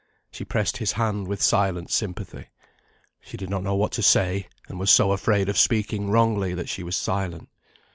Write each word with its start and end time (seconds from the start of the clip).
She 0.31 0.43
pressed 0.43 0.77
his 0.77 0.93
hand 0.93 1.27
with 1.27 1.43
silent 1.43 1.91
sympathy. 1.91 2.47
She 3.19 3.37
did 3.37 3.51
not 3.51 3.61
know 3.61 3.75
what 3.75 3.91
to 3.91 4.01
say, 4.01 4.47
and 4.67 4.79
was 4.79 4.89
so 4.89 5.11
afraid 5.11 5.47
of 5.47 5.59
speaking 5.59 6.09
wrongly, 6.09 6.55
that 6.55 6.69
she 6.69 6.81
was 6.81 6.95
silent. 6.95 7.49